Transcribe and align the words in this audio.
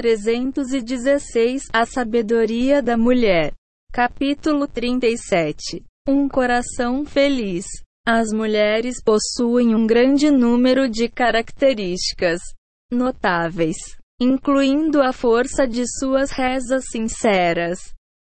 316 0.00 1.64
A 1.70 1.84
sabedoria 1.84 2.80
da 2.80 2.96
mulher. 2.96 3.52
Capítulo 3.92 4.66
37 4.66 5.84
Um 6.08 6.26
coração 6.26 7.04
feliz. 7.04 7.66
As 8.06 8.32
mulheres 8.32 9.02
possuem 9.04 9.74
um 9.74 9.86
grande 9.86 10.30
número 10.30 10.88
de 10.88 11.06
características 11.06 12.40
notáveis, 12.90 13.76
incluindo 14.18 15.02
a 15.02 15.12
força 15.12 15.68
de 15.68 15.84
suas 15.86 16.30
rezas 16.30 16.84
sinceras, 16.90 17.78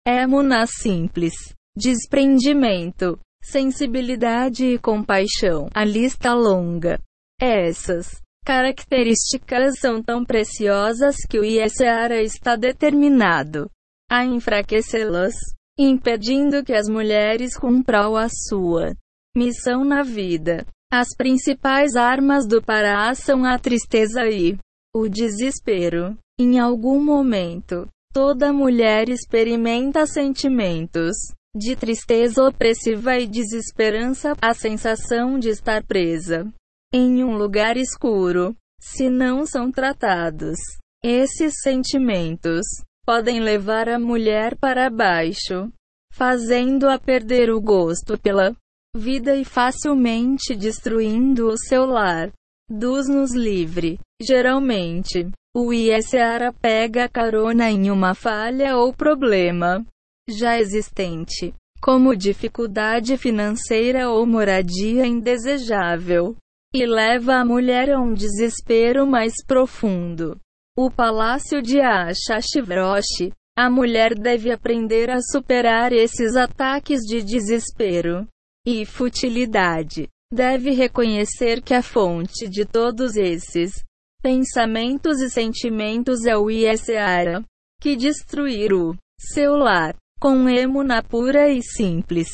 émuna 0.06 0.68
simples, 0.68 1.34
desprendimento, 1.76 3.20
sensibilidade 3.44 4.64
e 4.64 4.78
compaixão. 4.78 5.70
A 5.74 5.84
lista 5.84 6.36
longa. 6.36 7.00
Essas 7.42 8.23
características 8.44 9.80
são 9.80 10.02
tão 10.04 10.24
preciosas 10.24 11.16
que 11.30 11.40
o 11.40 11.44
ISARA 11.44 12.22
está 12.22 12.56
determinado 12.56 13.70
a 14.10 14.26
enfraquecê-las, 14.26 15.34
impedindo 15.78 16.64
que 16.64 16.74
as 16.74 16.88
mulheres 16.88 17.58
cumpram 17.58 18.16
a 18.16 18.28
sua 18.30 18.94
missão 19.36 19.84
na 19.84 20.04
vida. 20.04 20.66
As 20.92 21.08
principais 21.18 21.96
armas 21.96 22.46
do 22.46 22.62
Pará 22.62 23.16
são 23.16 23.44
a 23.44 23.58
tristeza 23.58 24.28
e 24.28 24.58
o 24.94 25.08
desespero. 25.08 26.16
Em 26.40 26.60
algum 26.60 27.04
momento, 27.04 27.88
toda 28.14 28.54
mulher 28.54 29.10
experimenta 29.10 30.06
sentimentos 30.06 31.16
de 31.56 31.76
tristeza 31.76 32.44
opressiva 32.44 33.18
e 33.18 33.28
desesperança, 33.28 34.34
a 34.42 34.54
sensação 34.54 35.40
de 35.40 35.50
estar 35.50 35.84
presa 35.84 36.52
em 36.94 37.24
um 37.24 37.36
lugar 37.36 37.76
escuro. 37.76 38.56
Se 38.80 39.10
não 39.10 39.46
são 39.46 39.72
tratados, 39.72 40.60
esses 41.04 41.56
sentimentos 41.64 42.66
podem 43.06 43.40
levar 43.40 43.90
a 43.90 43.98
mulher 43.98 44.56
para 44.58 44.90
baixo, 44.90 45.72
fazendo-a 46.12 47.00
perder 47.00 47.50
o 47.50 47.60
gosto 47.60 48.18
pela 48.20 48.56
vida 48.96 49.36
e 49.36 49.44
facilmente 49.44 50.56
destruindo 50.56 51.48
o 51.48 51.58
seu 51.58 51.86
lar. 51.86 52.32
Dos-nos 52.70 53.34
livre. 53.34 54.00
Geralmente, 54.22 55.30
o 55.56 55.74
ISARA 55.74 56.54
pega 56.54 57.10
carona 57.10 57.70
em 57.70 57.90
uma 57.90 58.14
falha 58.14 58.78
ou 58.78 58.94
problema 58.94 59.86
já 60.30 60.58
existente, 60.58 61.54
como 61.82 62.16
dificuldade 62.16 63.18
financeira 63.18 64.10
ou 64.10 64.26
moradia 64.26 65.06
indesejável, 65.06 66.36
e 66.74 66.86
leva 66.88 67.36
a 67.36 67.46
mulher 67.46 67.92
a 67.92 68.02
um 68.02 68.14
desespero 68.14 69.06
mais 69.06 69.34
profundo. 69.46 70.40
O 70.76 70.90
palácio 70.90 71.62
de 71.62 71.80
Ashashivroshi. 71.80 73.32
A 73.56 73.70
mulher 73.70 74.16
deve 74.16 74.52
aprender 74.52 75.12
a 75.12 75.22
superar 75.22 75.94
esses 75.94 76.36
ataques 76.36 77.02
de 77.02 77.22
desespero 77.22 78.28
e 78.66 78.84
futilidade. 78.84 80.08
Deve 80.34 80.72
reconhecer 80.72 81.62
que 81.62 81.76
a 81.76 81.84
fonte 81.84 82.50
de 82.50 82.66
todos 82.66 83.16
esses 83.16 83.84
pensamentos 84.24 85.22
e 85.22 85.30
sentimentos 85.30 86.26
é 86.26 86.36
o 86.36 86.50
Iesara, 86.50 87.44
que 87.80 87.96
destruir 87.96 88.74
o 88.74 88.96
seu 89.20 89.56
lar 89.56 89.96
com 90.20 90.50
emuna 90.50 91.04
pura 91.04 91.48
e 91.52 91.62
simples. 91.62 92.30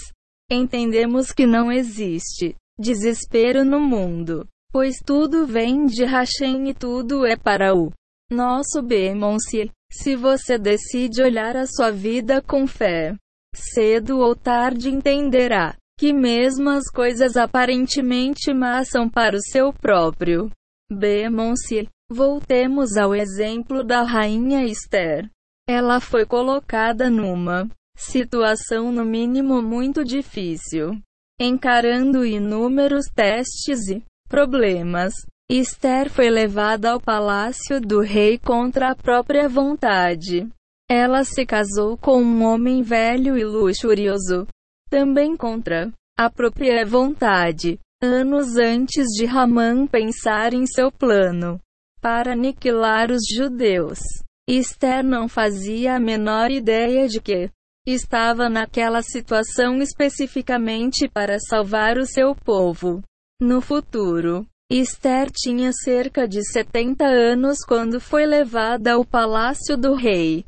Entendemos 0.50 1.34
que 1.34 1.46
não 1.46 1.70
existe 1.70 2.56
desespero 2.80 3.66
no 3.66 3.80
mundo, 3.80 4.48
pois 4.72 4.96
tudo 5.06 5.46
vem 5.46 5.86
de 5.86 6.06
Hashem 6.06 6.70
e 6.70 6.74
tudo 6.74 7.26
é 7.26 7.36
para 7.36 7.76
o 7.76 7.92
nosso 8.32 8.82
Bemonse. 8.82 9.70
Se 9.92 10.16
você 10.16 10.58
decide 10.58 11.22
olhar 11.22 11.58
a 11.58 11.66
sua 11.66 11.92
vida 11.92 12.42
com 12.42 12.66
fé, 12.66 13.16
cedo 13.56 14.20
ou 14.20 14.36
tarde 14.36 14.90
entenderá 14.90 15.76
que 15.98 16.14
mesmo 16.14 16.70
as 16.70 16.90
coisas 16.90 17.36
aparentemente 17.36 18.54
más 18.54 18.90
são 18.90 19.10
para 19.10 19.36
o 19.36 19.42
seu 19.42 19.74
próprio 19.74 20.50
Bemonse. 20.90 21.90
Voltemos 22.10 22.96
ao 22.96 23.14
exemplo 23.14 23.84
da 23.84 24.04
rainha 24.04 24.66
Esther. 24.66 25.30
Ela 25.68 26.00
foi 26.00 26.26
colocada 26.26 27.10
numa 27.10 27.70
situação 27.96 28.92
no 28.92 29.04
mínimo 29.04 29.62
muito 29.62 30.04
difícil, 30.04 31.00
encarando 31.40 32.26
inúmeros 32.26 33.06
testes 33.16 33.88
e 33.88 34.04
problemas. 34.28 35.14
Esther 35.50 36.10
foi 36.10 36.30
levada 36.30 36.92
ao 36.92 37.00
palácio 37.00 37.80
do 37.80 38.02
rei 38.02 38.38
contra 38.38 38.92
a 38.92 38.96
própria 38.96 39.48
vontade. 39.48 40.48
Ela 40.90 41.24
se 41.24 41.46
casou 41.46 41.98
com 41.98 42.22
um 42.22 42.44
homem 42.44 42.84
velho 42.84 43.38
e 43.38 43.44
luxurioso, 43.44 44.48
também 44.90 45.36
contra 45.38 45.92
a 46.18 46.30
própria 46.30 46.86
vontade. 46.86 47.80
Anos 48.02 48.56
antes 48.56 49.08
de 49.08 49.26
Ramã 49.26 49.86
pensar 49.88 50.54
em 50.54 50.66
seu 50.66 50.92
plano 50.92 51.60
para 52.02 52.34
aniquilar 52.34 53.12
os 53.12 53.24
judeus, 53.30 54.00
Esther 54.48 55.04
não 55.04 55.28
fazia 55.28 55.96
a 55.96 56.00
menor 56.00 56.50
ideia 56.50 57.08
de 57.08 57.20
que 57.20 57.52
estava 57.86 58.50
naquela 58.50 59.02
situação 59.02 59.82
especificamente 59.82 61.08
para 61.08 61.40
salvar 61.40 61.98
o 61.98 62.06
seu 62.06 62.36
povo. 62.36 63.02
No 63.42 63.62
futuro, 63.62 64.46
Esther 64.72 65.32
tinha 65.32 65.72
cerca 65.74 66.28
de 66.28 66.44
70 66.44 67.06
anos 67.06 67.60
quando 67.66 68.00
foi 68.00 68.26
levada 68.26 68.94
ao 68.94 69.04
palácio 69.04 69.76
do 69.76 69.96
rei. 69.96 70.46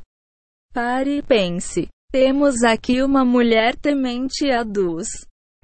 Pare 0.72 1.18
e 1.18 1.22
pense. 1.22 1.88
Temos 2.12 2.62
aqui 2.62 3.02
uma 3.02 3.24
mulher 3.24 3.74
temente 3.74 4.50
a 4.50 4.62
Deus, 4.62 5.08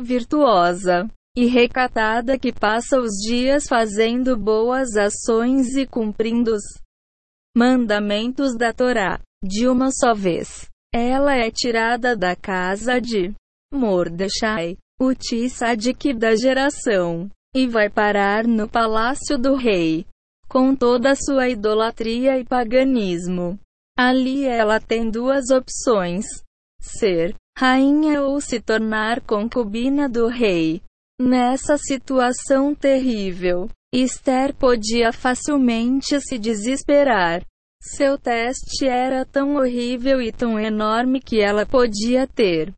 virtuosa 0.00 1.06
e 1.36 1.46
recatada 1.46 2.38
que 2.38 2.52
passa 2.52 2.98
os 2.98 3.12
dias 3.24 3.68
fazendo 3.68 4.36
boas 4.36 4.96
ações 4.96 5.76
e 5.76 5.86
cumprindo 5.86 6.52
os 6.54 6.64
mandamentos 7.56 8.56
da 8.56 8.72
Torá, 8.72 9.20
de 9.44 9.68
uma 9.68 9.90
só 9.92 10.14
vez. 10.14 10.68
Ela 10.92 11.36
é 11.36 11.50
tirada 11.50 12.16
da 12.16 12.34
casa 12.34 13.00
de 13.00 13.34
Mordechai, 13.72 14.76
o 14.98 15.14
Tissadik 15.14 16.14
da 16.14 16.34
geração 16.34 17.30
e 17.54 17.66
vai 17.66 17.90
parar 17.90 18.46
no 18.46 18.68
palácio 18.68 19.38
do 19.38 19.54
rei, 19.54 20.06
com 20.48 20.74
toda 20.74 21.14
sua 21.14 21.48
idolatria 21.48 22.38
e 22.38 22.44
paganismo. 22.44 23.58
Ali 23.98 24.44
ela 24.44 24.80
tem 24.80 25.10
duas 25.10 25.50
opções: 25.50 26.24
ser 26.80 27.34
rainha 27.58 28.22
ou 28.22 28.40
se 28.40 28.60
tornar 28.60 29.20
concubina 29.20 30.08
do 30.08 30.26
rei. 30.28 30.80
Nessa 31.20 31.76
situação 31.76 32.74
terrível, 32.74 33.68
Esther 33.92 34.54
podia 34.54 35.12
facilmente 35.12 36.20
se 36.20 36.38
desesperar. 36.38 37.42
Seu 37.80 38.18
teste 38.18 38.86
era 38.86 39.24
tão 39.24 39.54
horrível 39.54 40.20
e 40.20 40.32
tão 40.32 40.58
enorme 40.58 41.20
que 41.20 41.40
ela 41.40 41.64
podia 41.64 42.26
ter 42.26 42.74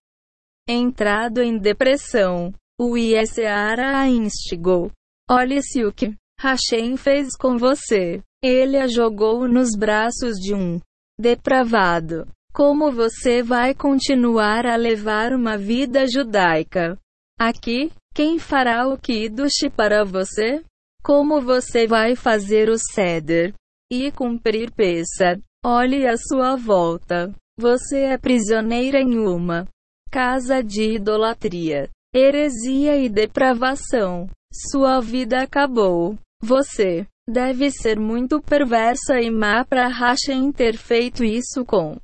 entrado 0.68 1.40
em 1.42 1.58
depressão. 1.58 2.52
O 2.78 2.96
Iesara 2.96 3.98
a 3.98 4.08
instigou. 4.08 4.90
Olhe-se 5.30 5.84
o 5.84 5.92
que 5.92 6.14
Hashem 6.38 6.96
fez 6.96 7.36
com 7.36 7.56
você. 7.56 8.22
Ele 8.42 8.76
a 8.78 8.86
jogou 8.86 9.48
nos 9.48 9.70
braços 9.76 10.36
de 10.36 10.54
um 10.54 10.80
depravado. 11.18 12.26
Como 12.52 12.90
você 12.90 13.42
vai 13.42 13.74
continuar 13.74 14.66
a 14.66 14.76
levar 14.76 15.32
uma 15.32 15.56
vida 15.58 16.06
judaica? 16.06 16.98
Aqui, 17.38 17.90
quem 18.14 18.38
fará 18.38 18.88
o 18.88 18.98
Kiddush 18.98 19.68
para 19.76 20.04
você? 20.04 20.62
Como 21.02 21.40
você 21.40 21.86
vai 21.86 22.16
fazer 22.16 22.68
o 22.68 22.76
Seder 22.78 23.54
e 23.90 24.10
cumprir 24.12 24.70
Pesa? 24.72 25.40
Olhe 25.64 26.06
à 26.06 26.16
sua 26.16 26.56
volta. 26.56 27.34
Você 27.58 28.00
é 28.00 28.16
prisioneira 28.16 29.00
em 29.00 29.18
uma 29.18 29.66
casa 30.10 30.62
de 30.62 30.94
idolatria 30.94 31.90
heresia 32.14 32.96
e 32.96 33.08
depravação. 33.08 34.28
Sua 34.52 35.00
vida 35.00 35.42
acabou. 35.42 36.18
Você 36.42 37.06
deve 37.28 37.70
ser 37.70 37.98
muito 37.98 38.40
perversa 38.40 39.20
e 39.20 39.30
má 39.30 39.64
para 39.64 39.86
Hashem 39.86 40.50
ter 40.52 40.76
feito 40.76 41.22
isso 41.22 41.64
com 41.64 41.96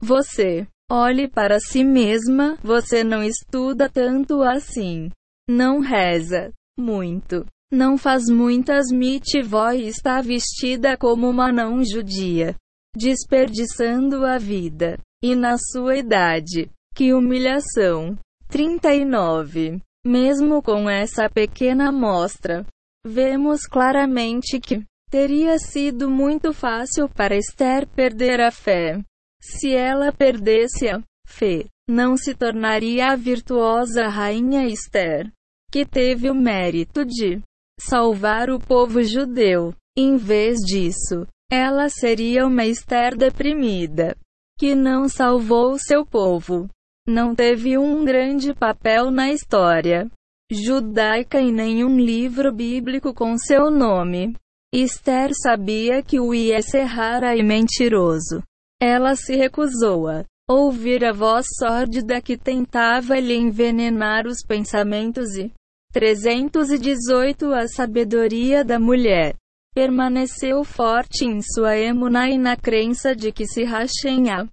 você. 0.00 0.66
Olhe 0.90 1.28
para 1.28 1.58
si 1.58 1.82
mesma, 1.82 2.56
você 2.62 3.02
não 3.02 3.22
estuda 3.22 3.88
tanto 3.88 4.42
assim. 4.42 5.10
Não 5.48 5.80
reza 5.80 6.52
muito. 6.78 7.44
Não 7.72 7.98
faz 7.98 8.26
muitas 8.28 8.86
mitivó 8.92 9.72
e 9.72 9.88
está 9.88 10.20
vestida 10.20 10.96
como 10.96 11.28
uma 11.28 11.52
não 11.52 11.84
judia. 11.84 12.54
Desperdiçando 12.96 14.24
a 14.24 14.38
vida. 14.38 14.98
E 15.22 15.34
na 15.34 15.56
sua 15.58 15.96
idade. 15.96 16.70
Que 16.94 17.12
humilhação. 17.12 18.16
39. 18.48 19.80
Mesmo 20.06 20.62
com 20.62 20.88
essa 20.88 21.28
pequena 21.28 21.88
amostra, 21.88 22.64
vemos 23.04 23.66
claramente 23.66 24.60
que 24.60 24.84
Teria 25.08 25.56
sido 25.58 26.10
muito 26.10 26.52
fácil 26.52 27.08
para 27.08 27.36
Esther 27.36 27.86
perder 27.86 28.40
a 28.40 28.50
fé. 28.50 29.00
Se 29.40 29.72
ela 29.72 30.12
perdesse 30.12 30.88
a 30.88 31.00
fé, 31.24 31.66
não 31.88 32.16
se 32.16 32.34
tornaria 32.34 33.12
a 33.12 33.16
virtuosa 33.16 34.08
rainha 34.08 34.66
Esther, 34.66 35.30
que 35.70 35.86
teve 35.86 36.28
o 36.28 36.34
mérito 36.34 37.04
de 37.04 37.40
salvar 37.80 38.50
o 38.50 38.58
povo 38.58 39.02
judeu. 39.02 39.74
Em 39.96 40.16
vez 40.16 40.58
disso, 40.58 41.26
ela 41.50 41.88
seria 41.88 42.46
uma 42.46 42.64
Esther 42.64 43.16
deprimida, 43.16 44.16
que 44.58 44.74
não 44.74 45.08
salvou 45.08 45.78
seu 45.78 46.04
povo. 46.04 46.68
Não 47.08 47.34
teve 47.34 47.78
um 47.78 48.04
grande 48.04 48.52
papel 48.52 49.10
na 49.10 49.30
história 49.30 50.10
judaica 50.50 51.40
em 51.40 51.52
nenhum 51.52 51.98
livro 51.98 52.52
bíblico 52.52 53.12
com 53.12 53.36
seu 53.36 53.70
nome. 53.70 54.34
Esther 54.72 55.30
sabia 55.34 56.02
que 56.02 56.20
o 56.20 56.34
ia 56.34 56.62
ser 56.62 56.84
rara 56.84 57.36
e 57.36 57.42
mentiroso. 57.42 58.42
Ela 58.80 59.16
se 59.16 59.34
recusou 59.34 60.08
a 60.08 60.24
ouvir 60.48 61.04
a 61.04 61.12
voz 61.12 61.46
sórdida 61.58 62.20
que 62.20 62.36
tentava 62.36 63.18
lhe 63.18 63.34
envenenar 63.34 64.26
os 64.26 64.44
pensamentos 64.46 65.36
e 65.36 65.52
318 65.96 67.54
A 67.54 67.66
sabedoria 67.66 68.62
da 68.62 68.78
mulher 68.78 69.34
permaneceu 69.74 70.62
forte 70.62 71.24
em 71.24 71.40
sua 71.40 71.74
emuna 71.74 72.28
e 72.28 72.36
na 72.36 72.54
crença 72.54 73.16
de 73.16 73.32
que 73.32 73.46
se 73.46 73.64
Hashem 73.64 74.28
a 74.28 74.46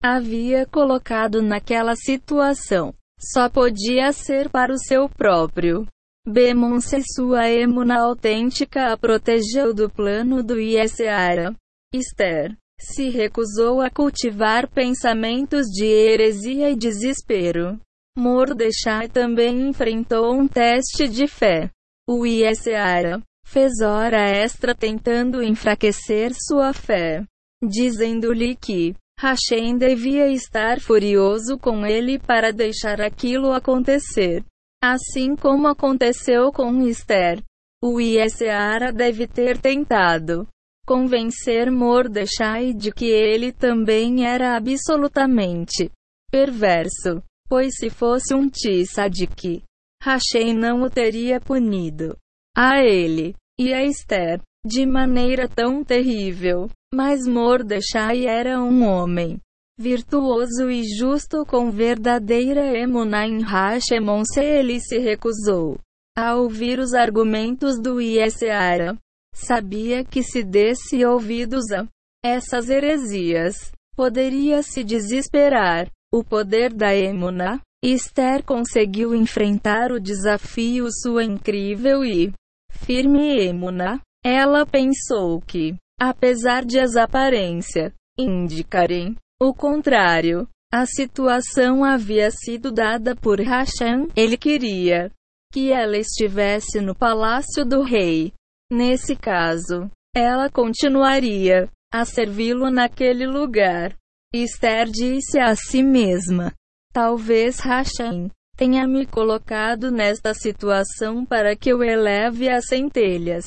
havia 0.00 0.64
colocado 0.66 1.42
naquela 1.42 1.96
situação. 1.96 2.94
Só 3.18 3.48
podia 3.48 4.12
ser 4.12 4.48
para 4.48 4.72
o 4.72 4.78
seu 4.78 5.08
próprio 5.08 5.84
Bemonce 6.24 7.02
sua 7.12 7.50
emuna 7.50 8.00
autêntica 8.00 8.92
a 8.92 8.96
protegeu 8.96 9.74
do 9.74 9.90
plano 9.90 10.44
do 10.44 10.60
Iesseara. 10.60 11.56
Esther 11.92 12.56
se 12.80 13.08
recusou 13.08 13.80
a 13.80 13.90
cultivar 13.90 14.70
pensamentos 14.70 15.66
de 15.66 15.86
heresia 15.86 16.70
e 16.70 16.76
desespero. 16.76 17.80
Mordechai 18.18 19.08
também 19.08 19.68
enfrentou 19.68 20.34
um 20.34 20.48
teste 20.48 21.06
de 21.06 21.28
fé. 21.28 21.70
O 22.08 22.26
Iesseara 22.26 23.22
fez 23.46 23.80
hora 23.80 24.28
extra 24.28 24.74
tentando 24.74 25.40
enfraquecer 25.40 26.32
sua 26.34 26.72
fé, 26.72 27.24
dizendo-lhe 27.62 28.56
que 28.56 28.96
Hashem 29.20 29.78
devia 29.78 30.26
estar 30.26 30.80
furioso 30.80 31.56
com 31.58 31.86
ele 31.86 32.18
para 32.18 32.52
deixar 32.52 33.00
aquilo 33.00 33.52
acontecer. 33.52 34.44
Assim 34.82 35.36
como 35.36 35.68
aconteceu 35.68 36.50
com 36.50 36.82
Esther. 36.82 37.40
O 37.80 38.00
Iesseara 38.00 38.92
deve 38.92 39.28
ter 39.28 39.58
tentado 39.58 40.46
convencer 40.84 41.70
Mordechai 41.70 42.72
de 42.72 42.90
que 42.90 43.06
ele 43.06 43.52
também 43.52 44.26
era 44.26 44.56
absolutamente 44.56 45.90
perverso, 46.30 47.22
pois 47.48 47.74
se 47.76 47.90
fosse 47.90 48.34
um 48.34 48.48
tzadik, 48.48 49.62
Hashem 50.02 50.54
não 50.54 50.82
o 50.82 50.90
teria 50.90 51.40
punido 51.40 52.16
a 52.56 52.82
ele 52.82 53.34
e 53.58 53.72
a 53.72 53.84
Esther 53.84 54.40
de 54.64 54.84
maneira 54.84 55.48
tão 55.48 55.82
terrível. 55.82 56.68
Mas 56.92 57.26
Mordechai 57.26 58.26
era 58.26 58.62
um 58.62 58.82
homem 58.84 59.38
virtuoso 59.78 60.70
e 60.70 60.82
justo 60.96 61.44
com 61.46 61.70
verdadeira 61.70 62.76
emuna 62.76 63.26
em 63.26 63.42
Hashemon 63.42 64.24
se 64.24 64.40
ele 64.40 64.80
se 64.80 64.98
recusou 64.98 65.78
a 66.16 66.34
ouvir 66.34 66.80
os 66.80 66.94
argumentos 66.94 67.80
do 67.80 68.00
Iesseara. 68.00 68.96
Sabia 69.34 70.04
que 70.04 70.22
se 70.22 70.42
desse 70.42 71.04
ouvidos 71.04 71.70
a 71.70 71.86
essas 72.24 72.68
heresias, 72.68 73.70
poderia 73.94 74.62
se 74.62 74.82
desesperar. 74.82 75.88
O 76.12 76.24
poder 76.24 76.72
da 76.72 76.94
emuna. 76.94 77.60
Esther 77.82 78.42
conseguiu 78.42 79.14
enfrentar 79.14 79.92
o 79.92 80.00
desafio 80.00 80.88
sua 80.90 81.22
incrível 81.22 82.04
e 82.04 82.32
firme 82.72 83.38
emuna. 83.38 84.00
Ela 84.24 84.66
pensou 84.66 85.40
que 85.40 85.76
apesar 86.00 86.64
de 86.64 86.78
as 86.78 86.96
aparências 86.96 87.92
indicarem 88.18 89.16
o 89.40 89.54
contrário. 89.54 90.48
A 90.72 90.84
situação 90.84 91.82
havia 91.82 92.30
sido 92.30 92.70
dada 92.70 93.16
por 93.16 93.40
Hashem, 93.40 94.08
ele 94.14 94.36
queria 94.36 95.10
que 95.50 95.72
ela 95.72 95.96
estivesse 95.96 96.78
no 96.80 96.94
palácio 96.94 97.64
do 97.64 97.82
rei. 97.82 98.34
Nesse 98.70 99.16
caso, 99.16 99.90
ela 100.14 100.50
continuaria 100.50 101.70
a 101.90 102.04
servi-lo 102.04 102.70
naquele 102.70 103.26
lugar. 103.26 103.96
Esther 104.34 104.90
disse 104.90 105.38
a 105.38 105.56
si 105.56 105.82
mesma: 105.82 106.52
Talvez 106.92 107.60
Hashem 107.60 108.30
tenha 108.56 108.86
me 108.86 109.06
colocado 109.06 109.90
nesta 109.90 110.34
situação 110.34 111.24
para 111.24 111.56
que 111.56 111.70
eu 111.70 111.82
eleve 111.82 112.48
as 112.48 112.66
centelhas 112.66 113.46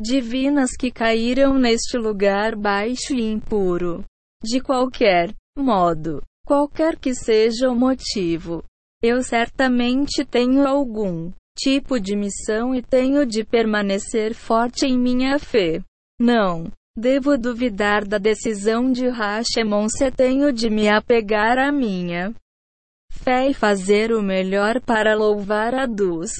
divinas 0.00 0.76
que 0.78 0.90
caíram 0.90 1.58
neste 1.58 1.96
lugar 1.96 2.54
baixo 2.54 3.14
e 3.14 3.22
impuro. 3.22 4.04
De 4.42 4.60
qualquer 4.60 5.34
modo, 5.56 6.22
qualquer 6.46 6.96
que 6.96 7.14
seja 7.14 7.70
o 7.70 7.74
motivo, 7.74 8.62
eu 9.02 9.22
certamente 9.22 10.24
tenho 10.24 10.68
algum 10.68 11.32
tipo 11.56 11.98
de 11.98 12.14
missão 12.14 12.74
e 12.74 12.82
tenho 12.82 13.26
de 13.26 13.44
permanecer 13.44 14.34
forte 14.34 14.86
em 14.86 14.96
minha 14.96 15.38
fé. 15.38 15.82
Não 16.20 16.70
devo 16.98 17.38
duvidar 17.38 18.04
da 18.04 18.18
decisão 18.18 18.90
de 18.90 19.06
Hashemon 19.06 19.88
se 19.88 20.10
tenho 20.10 20.52
de 20.52 20.68
me 20.68 20.88
apegar 20.88 21.56
à 21.56 21.70
minha 21.70 22.34
fé 23.12 23.48
e 23.48 23.54
fazer 23.54 24.12
o 24.12 24.22
melhor 24.22 24.80
para 24.80 25.14
louvar 25.14 25.74
a 25.74 25.86
Deus. 25.86 26.30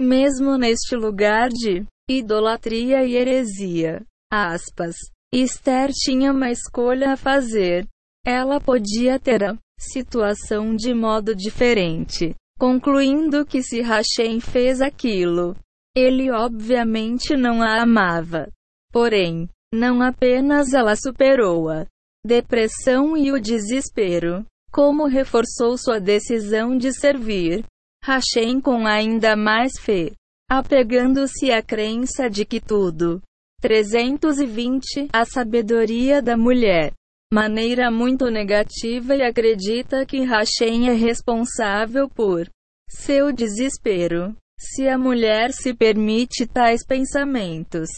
Mesmo 0.00 0.56
neste 0.56 0.96
lugar 0.96 1.48
de 1.50 1.84
idolatria 2.08 3.04
e 3.04 3.14
heresia. 3.14 4.02
Aspas. 4.32 4.96
Esther 5.32 5.90
tinha 5.92 6.32
uma 6.32 6.50
escolha 6.50 7.12
a 7.12 7.16
fazer. 7.16 7.86
Ela 8.26 8.60
podia 8.60 9.18
ter 9.18 9.44
a 9.44 9.56
situação 9.78 10.74
de 10.74 10.92
modo 10.92 11.34
diferente, 11.34 12.34
concluindo 12.58 13.46
que 13.46 13.62
se 13.62 13.80
Hashem 13.80 14.40
fez 14.40 14.80
aquilo, 14.80 15.56
ele 15.96 16.30
obviamente 16.30 17.36
não 17.36 17.62
a 17.62 17.80
amava. 17.80 18.48
Porém, 18.92 19.48
não 19.72 20.02
apenas 20.02 20.72
ela 20.72 20.96
superou 20.96 21.68
a 21.68 21.86
depressão 22.24 23.16
e 23.16 23.32
o 23.32 23.40
desespero, 23.40 24.44
como 24.70 25.06
reforçou 25.06 25.76
sua 25.78 25.98
decisão 25.98 26.76
de 26.76 26.92
servir 26.92 27.64
Hashem 28.04 28.60
com 28.60 28.86
ainda 28.86 29.36
mais 29.36 29.72
fé 29.78 30.12
apegando-se 30.50 31.52
à 31.52 31.62
crença 31.62 32.28
de 32.28 32.44
que 32.44 32.60
tudo. 32.60 33.22
320 33.60 35.08
A 35.12 35.24
sabedoria 35.24 36.20
da 36.20 36.36
mulher. 36.36 36.92
Maneira 37.32 37.88
muito 37.88 38.28
negativa 38.28 39.14
e 39.14 39.22
acredita 39.22 40.04
que 40.04 40.24
Hashem 40.24 40.88
é 40.88 40.92
responsável 40.92 42.08
por 42.08 42.50
seu 42.88 43.32
desespero. 43.32 44.34
Se 44.58 44.88
a 44.88 44.98
mulher 44.98 45.52
se 45.52 45.72
permite 45.72 46.48
tais 46.48 46.84
pensamentos, 46.84 47.88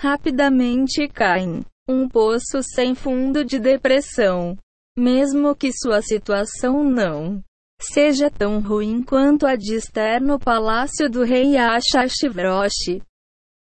rapidamente 0.00 1.06
caem 1.08 1.62
um 1.86 2.08
poço 2.08 2.62
sem 2.62 2.94
fundo 2.94 3.44
de 3.44 3.58
depressão. 3.58 4.56
Mesmo 4.98 5.54
que 5.54 5.70
sua 5.72 6.00
situação 6.00 6.82
não 6.82 7.42
seja 7.80 8.30
tão 8.30 8.60
ruim 8.60 9.02
quanto 9.02 9.46
a 9.46 9.56
de 9.56 9.74
Esther 9.74 10.22
no 10.22 10.38
palácio 10.38 11.08
do 11.10 11.22
rei 11.22 11.56
Achashivrosh. 11.56 13.00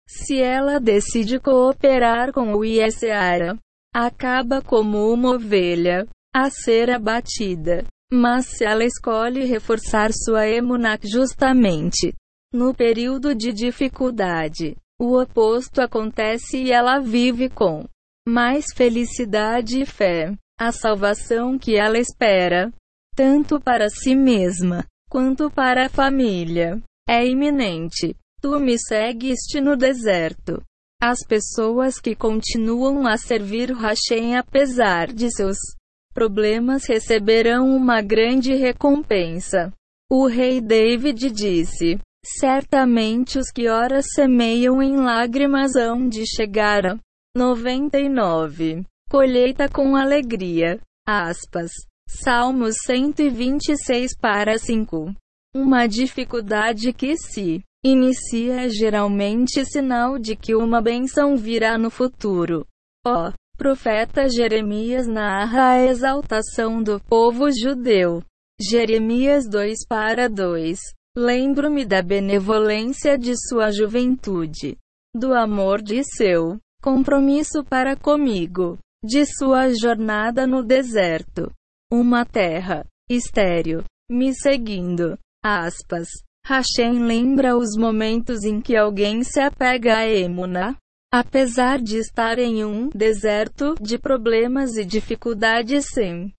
Se 0.08 0.40
ela 0.40 0.80
decide 0.80 1.38
cooperar 1.38 2.32
com 2.32 2.54
o 2.54 2.64
Iesseara, 2.64 3.58
acaba 3.94 4.62
como 4.62 5.12
uma 5.12 5.36
ovelha 5.36 6.06
a 6.34 6.48
ser 6.48 6.90
abatida. 6.90 7.84
Mas 8.12 8.46
se 8.46 8.64
ela 8.64 8.84
escolhe 8.84 9.44
reforçar 9.44 10.10
sua 10.12 10.46
emunak 10.46 11.06
justamente 11.06 12.14
no 12.52 12.74
período 12.74 13.34
de 13.34 13.52
dificuldade, 13.52 14.76
o 15.02 15.20
oposto 15.20 15.80
acontece 15.80 16.62
e 16.62 16.70
ela 16.70 17.00
vive 17.00 17.50
com 17.50 17.84
mais 18.24 18.66
felicidade 18.72 19.80
e 19.80 19.84
fé. 19.84 20.32
A 20.56 20.70
salvação 20.70 21.58
que 21.58 21.74
ela 21.74 21.98
espera 21.98 22.72
tanto 23.16 23.60
para 23.60 23.90
si 23.90 24.14
mesma 24.14 24.86
quanto 25.10 25.50
para 25.50 25.86
a 25.86 25.88
família. 25.88 26.80
É 27.08 27.26
iminente. 27.26 28.14
Tu 28.40 28.60
me 28.60 28.78
seguiste 28.78 29.60
no 29.60 29.76
deserto. 29.76 30.62
As 31.02 31.18
pessoas 31.26 31.98
que 31.98 32.14
continuam 32.14 33.04
a 33.04 33.16
servir 33.16 33.72
Hashem 33.72 34.36
apesar 34.36 35.12
de 35.12 35.28
seus 35.34 35.56
problemas 36.14 36.84
receberão 36.84 37.74
uma 37.74 38.00
grande 38.00 38.54
recompensa. 38.54 39.72
O 40.08 40.28
rei 40.28 40.60
David 40.60 41.28
disse: 41.32 41.98
Certamente 42.24 43.38
os 43.38 43.50
que 43.50 43.68
ora 43.68 44.00
semeiam 44.00 44.80
em 44.80 44.96
lágrimas 44.96 45.74
hão 45.74 46.08
de 46.08 46.24
chegar 46.24 46.86
a 46.86 46.98
99. 47.36 48.84
Colheita 49.10 49.68
com 49.68 49.96
alegria. 49.96 50.80
Aspas. 51.06 51.72
Salmos 52.08 52.76
126 52.86 54.16
para 54.18 54.56
5. 54.56 55.12
Uma 55.54 55.86
dificuldade 55.86 56.92
que 56.92 57.16
se 57.16 57.62
inicia 57.84 58.66
é 58.66 58.68
geralmente 58.68 59.64
sinal 59.64 60.18
de 60.18 60.36
que 60.36 60.54
uma 60.54 60.80
benção 60.80 61.36
virá 61.36 61.76
no 61.76 61.90
futuro. 61.90 62.64
Ó, 63.04 63.28
oh, 63.28 63.32
profeta 63.58 64.28
Jeremias 64.28 65.08
narra 65.08 65.72
a 65.72 65.84
exaltação 65.84 66.82
do 66.82 67.00
povo 67.00 67.50
judeu. 67.50 68.22
Jeremias 68.60 69.48
2 69.48 69.86
para 69.88 70.28
2. 70.28 70.78
Lembro-me 71.16 71.84
da 71.84 72.02
benevolência 72.02 73.18
de 73.18 73.34
sua 73.48 73.70
juventude, 73.70 74.78
do 75.14 75.34
amor 75.34 75.82
de 75.82 76.02
seu 76.04 76.58
compromisso 76.82 77.62
para 77.62 77.94
comigo, 77.94 78.78
de 79.04 79.26
sua 79.26 79.68
jornada 79.74 80.46
no 80.46 80.62
deserto, 80.62 81.52
uma 81.92 82.24
terra 82.24 82.86
estéril, 83.10 83.84
me 84.10 84.34
seguindo. 84.34 85.18
Aspas. 85.44 86.08
Hashem 86.46 87.04
lembra 87.04 87.56
os 87.56 87.76
momentos 87.76 88.42
em 88.44 88.60
que 88.60 88.76
alguém 88.76 89.22
se 89.22 89.38
apega 89.38 89.98
a 89.98 90.08
Emuna, 90.08 90.76
apesar 91.12 91.80
de 91.80 91.98
estar 91.98 92.38
em 92.38 92.64
um 92.64 92.88
deserto 92.88 93.74
de 93.80 93.98
problemas 93.98 94.76
e 94.76 94.84
dificuldades 94.84 95.84
sem 95.92 96.32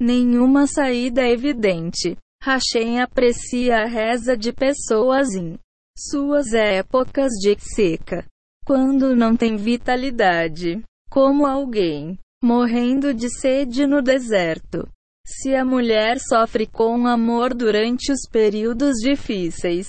nenhuma 0.00 0.66
saída 0.66 1.28
evidente. 1.28 2.16
Hashem 2.42 3.00
aprecia 3.00 3.82
a 3.82 3.86
reza 3.86 4.36
de 4.36 4.52
pessoas 4.52 5.34
em 5.34 5.58
suas 5.96 6.52
épocas 6.52 7.32
de 7.32 7.56
seca, 7.58 8.24
quando 8.64 9.16
não 9.16 9.36
tem 9.36 9.56
vitalidade, 9.56 10.82
como 11.10 11.46
alguém 11.46 12.18
morrendo 12.42 13.12
de 13.12 13.28
sede 13.28 13.86
no 13.86 14.00
deserto. 14.00 14.88
Se 15.26 15.54
a 15.54 15.64
mulher 15.64 16.18
sofre 16.20 16.66
com 16.66 17.06
amor 17.06 17.52
durante 17.52 18.12
os 18.12 18.20
períodos 18.30 18.94
difíceis, 19.02 19.88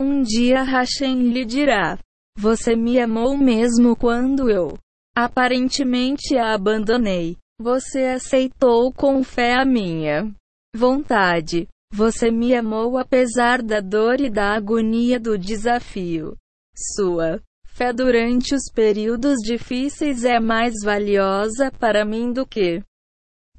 um 0.00 0.22
dia 0.22 0.62
Hashem 0.62 1.30
lhe 1.30 1.44
dirá: 1.44 1.98
Você 2.36 2.74
me 2.74 2.98
amou 2.98 3.36
mesmo 3.36 3.94
quando 3.94 4.50
eu 4.50 4.76
aparentemente 5.14 6.36
a 6.38 6.54
abandonei. 6.54 7.36
Você 7.60 8.06
aceitou 8.06 8.90
com 8.90 9.22
fé 9.22 9.54
a 9.54 9.66
minha 9.66 10.34
vontade. 10.74 11.68
Você 11.92 12.30
me 12.30 12.54
amou 12.54 12.96
apesar 12.96 13.62
da 13.62 13.80
dor 13.80 14.20
e 14.20 14.30
da 14.30 14.54
agonia 14.54 15.18
do 15.18 15.36
desafio. 15.36 16.36
Sua 16.94 17.42
fé 17.66 17.92
durante 17.92 18.54
os 18.54 18.70
períodos 18.72 19.38
difíceis 19.42 20.24
é 20.24 20.38
mais 20.38 20.74
valiosa 20.84 21.70
para 21.72 22.04
mim 22.04 22.32
do 22.32 22.46
que 22.46 22.82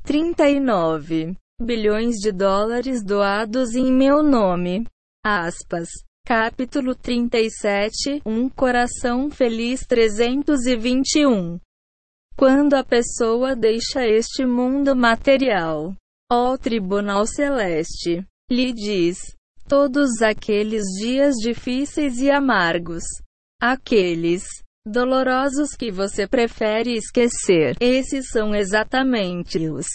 39 0.03 1.35
bilhões 1.61 2.15
de 2.15 2.31
dólares 2.31 3.03
doados 3.03 3.75
em 3.75 3.91
meu 3.91 4.23
nome. 4.23 4.85
Aspas. 5.23 5.89
Capítulo 6.25 6.95
37 6.95 8.21
Um 8.25 8.47
coração 8.47 9.29
feliz 9.29 9.81
321 9.87 11.59
quando 12.37 12.73
a 12.73 12.83
pessoa 12.83 13.55
deixa 13.55 14.03
este 14.07 14.45
mundo 14.45 14.95
material, 14.95 15.93
ó 16.31 16.57
tribunal 16.57 17.27
celeste, 17.27 18.25
lhe 18.49 18.71
diz: 18.71 19.17
todos 19.67 20.21
aqueles 20.21 20.85
dias 20.97 21.35
difíceis 21.35 22.19
e 22.19 22.31
amargos, 22.31 23.03
aqueles 23.61 24.43
dolorosos 24.87 25.75
que 25.77 25.91
você 25.91 26.25
prefere 26.25 26.95
esquecer, 26.95 27.75
esses 27.81 28.29
são 28.29 28.55
exatamente 28.55 29.69
os 29.69 29.85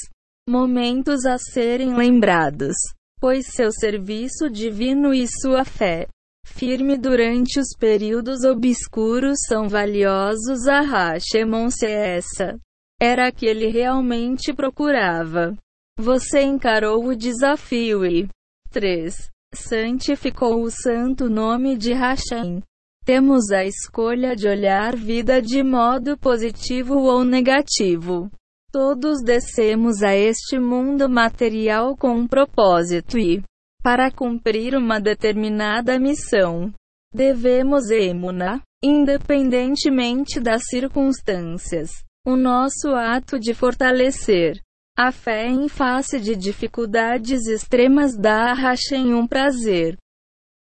momentos 0.49 1.25
a 1.25 1.39
serem 1.39 1.97
lembrados, 1.97 2.77
pois 3.19 3.47
seu 3.47 3.73
serviço 3.73 4.51
divino 4.51 5.15
e 5.15 5.27
sua 5.27 5.65
fé 5.65 6.07
firme 6.47 6.97
durante 6.97 7.59
os 7.59 7.77
períodos 7.77 8.45
obscuros 8.45 9.39
são 9.49 9.69
valiosos 9.69 10.69
a 10.69 10.81
Hashemon 10.81 11.71
se 11.71 11.87
essa 11.87 12.57
era 13.01 13.33
que 13.33 13.47
ele 13.47 13.67
realmente 13.67 14.55
procurava. 14.55 15.57
Você 15.99 16.43
encarou 16.43 17.07
o 17.07 17.17
desafio 17.17 18.05
e 18.05 18.29
3. 18.71 19.31
Santificou 19.55 20.63
o 20.63 20.71
santo 20.71 21.31
nome 21.31 21.75
de 21.75 21.95
Hashem. 21.95 22.63
Temos 23.03 23.51
a 23.51 23.65
escolha 23.65 24.37
de 24.37 24.47
olhar 24.47 24.95
vida 24.95 25.41
de 25.41 25.63
modo 25.63 26.19
positivo 26.19 26.99
ou 26.99 27.25
negativo. 27.25 28.31
Todos 28.71 29.23
descemos 29.25 30.03
a 30.03 30.15
este 30.15 30.59
mundo 30.59 31.09
material 31.09 31.97
com 31.97 32.11
um 32.11 32.27
propósito 32.27 33.19
e 33.19 33.43
para 33.83 34.11
cumprir 34.11 34.77
uma 34.77 35.01
determinada 35.01 35.99
missão. 35.99 36.75
Devemos 37.15 37.89
emuna, 37.89 38.61
independentemente 38.85 40.41
das 40.41 40.63
circunstâncias, 40.69 41.91
o 42.27 42.37
nosso 42.37 42.91
ato 42.95 43.39
de 43.39 43.55
fortalecer 43.55 44.61
a 44.97 45.13
fé 45.13 45.47
em 45.47 45.69
face 45.69 46.19
de 46.19 46.35
dificuldades 46.35 47.47
extremas 47.47 48.17
dá 48.17 48.53
a 48.53 48.55
Hashem 48.55 49.15
um 49.15 49.27
prazer 49.27 49.97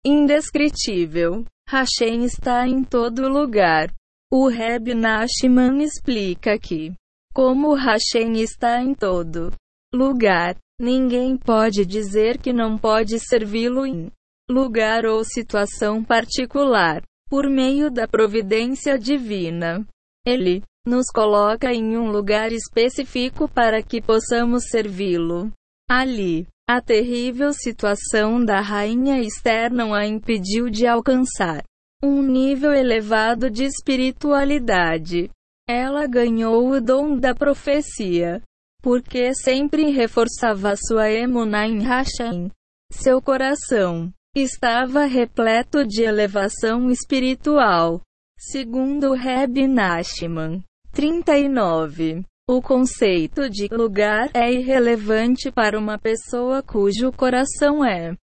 indescritível. 0.06 1.44
Hashem 1.68 2.24
está 2.24 2.66
em 2.66 2.82
todo 2.82 3.28
lugar. 3.28 3.92
O 4.32 4.48
Reb 4.48 4.94
Nachman 4.94 5.82
explica 5.82 6.58
que, 6.58 6.92
como 7.34 7.74
Hashem 7.74 8.40
está 8.40 8.80
em 8.80 8.94
todo 8.94 9.52
lugar, 9.92 10.56
Ninguém 10.80 11.36
pode 11.36 11.84
dizer 11.84 12.38
que 12.38 12.54
não 12.54 12.78
pode 12.78 13.20
servi-lo 13.20 13.84
em 13.84 14.10
lugar 14.50 15.04
ou 15.04 15.22
situação 15.22 16.02
particular, 16.02 17.02
por 17.28 17.50
meio 17.50 17.90
da 17.90 18.08
providência 18.08 18.98
divina. 18.98 19.86
Ele 20.24 20.62
nos 20.86 21.06
coloca 21.06 21.72
em 21.72 21.96
um 21.96 22.10
lugar 22.10 22.52
específico 22.52 23.48
para 23.48 23.82
que 23.82 24.00
possamos 24.00 24.64
servi-lo. 24.70 25.52
Ali, 25.88 26.46
a 26.68 26.80
terrível 26.80 27.52
situação 27.52 28.44
da 28.44 28.60
rainha 28.60 29.20
Esther 29.20 29.72
não 29.72 29.92
a 29.92 30.06
impediu 30.06 30.70
de 30.70 30.86
alcançar 30.86 31.64
um 32.02 32.22
nível 32.22 32.72
elevado 32.72 33.50
de 33.50 33.64
espiritualidade. 33.64 35.28
Ela 35.68 36.06
ganhou 36.06 36.70
o 36.70 36.80
dom 36.80 37.16
da 37.16 37.34
profecia 37.34 38.42
porque 38.82 39.34
sempre 39.34 39.90
reforçava 39.90 40.74
sua 40.76 41.10
emuna 41.10 41.66
em 41.66 41.82
Hashem. 41.82 42.50
Seu 42.90 43.20
coração 43.20 44.12
estava 44.34 45.04
repleto 45.04 45.86
de 45.86 46.02
elevação 46.02 46.90
espiritual. 46.90 48.00
Segundo 48.38 49.12
Reb 49.12 49.68
Nachman. 49.68 50.62
39. 50.92 52.24
O 52.48 52.60
conceito 52.60 53.48
de 53.48 53.68
lugar 53.70 54.28
é 54.34 54.52
irrelevante 54.52 55.52
para 55.52 55.78
uma 55.78 55.96
pessoa 55.96 56.62
cujo 56.62 57.12
coração 57.12 57.84
é 57.84 58.16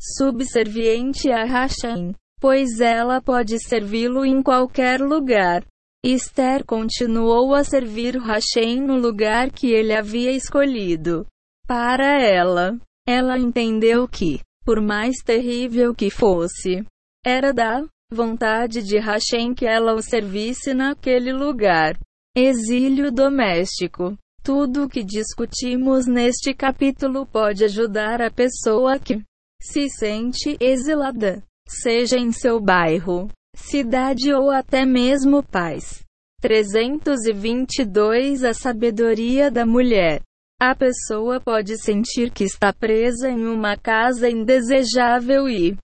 subserviente 0.00 1.30
a 1.30 1.44
Hashem, 1.44 2.12
pois 2.40 2.80
ela 2.80 3.22
pode 3.22 3.56
servi-lo 3.60 4.26
em 4.26 4.42
qualquer 4.42 5.00
lugar. 5.00 5.64
Esther 6.04 6.64
continuou 6.64 7.54
a 7.54 7.62
servir 7.62 8.16
Hashem 8.16 8.80
no 8.80 8.96
lugar 8.96 9.52
que 9.52 9.68
ele 9.70 9.94
havia 9.94 10.32
escolhido. 10.32 11.24
Para 11.68 12.20
ela, 12.20 12.76
ela 13.06 13.38
entendeu 13.38 14.08
que, 14.08 14.40
por 14.64 14.80
mais 14.80 15.18
terrível 15.24 15.94
que 15.94 16.10
fosse, 16.10 16.84
era 17.24 17.52
da 17.52 17.84
vontade 18.12 18.82
de 18.82 18.98
Hashem 18.98 19.54
que 19.54 19.66
ela 19.66 19.94
o 19.94 20.02
servisse 20.02 20.74
naquele 20.74 21.32
lugar. 21.32 21.98
Exílio 22.36 23.10
doméstico. 23.10 24.16
Tudo 24.42 24.84
o 24.84 24.88
que 24.88 25.04
discutimos 25.04 26.06
neste 26.06 26.52
capítulo 26.52 27.24
pode 27.24 27.64
ajudar 27.64 28.20
a 28.20 28.30
pessoa 28.30 28.98
que 28.98 29.22
se 29.60 29.88
sente 29.88 30.56
exilada, 30.58 31.44
seja 31.68 32.18
em 32.18 32.32
seu 32.32 32.60
bairro, 32.60 33.28
cidade 33.54 34.32
ou 34.32 34.50
até 34.50 34.84
mesmo 34.84 35.42
paz. 35.42 36.02
322 36.40 38.42
A 38.42 38.52
sabedoria 38.52 39.48
da 39.48 39.64
mulher. 39.64 40.20
A 40.60 40.74
pessoa 40.74 41.40
pode 41.40 41.80
sentir 41.80 42.32
que 42.32 42.44
está 42.44 42.72
presa 42.72 43.28
em 43.28 43.46
uma 43.46 43.76
casa 43.76 44.28
indesejável 44.28 45.48
e, 45.48 45.76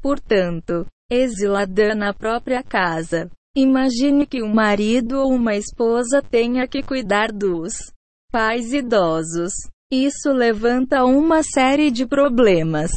portanto, 0.00 0.86
exilada 1.12 1.94
na 1.94 2.14
própria 2.14 2.62
casa. 2.62 3.30
Imagine 3.54 4.26
que 4.26 4.42
um 4.42 4.52
marido 4.52 5.20
ou 5.20 5.32
uma 5.32 5.54
esposa 5.54 6.22
tenha 6.22 6.66
que 6.66 6.82
cuidar 6.82 7.30
dos 7.30 7.74
pais 8.30 8.72
idosos. 8.72 9.52
Isso 9.92 10.32
levanta 10.32 11.04
uma 11.04 11.42
série 11.42 11.90
de 11.90 12.06
problemas. 12.06 12.90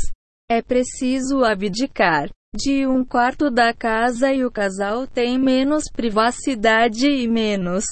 é 0.50 0.62
preciso 0.62 1.44
abdicar 1.44 2.30
de 2.56 2.88
um 2.88 3.04
quarto 3.04 3.52
da 3.52 3.74
casa 3.74 4.32
e 4.32 4.46
o 4.46 4.52
casal 4.52 5.06
tem 5.06 5.38
menos 5.38 5.86
privacidade 5.92 7.08
e 7.08 7.28
menos 7.28 7.84